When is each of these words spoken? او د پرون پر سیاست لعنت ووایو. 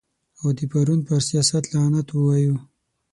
او 0.41 0.47
د 0.57 0.59
پرون 0.71 0.99
پر 1.07 1.19
سیاست 1.29 1.63
لعنت 1.73 2.07
ووایو. 2.11 2.55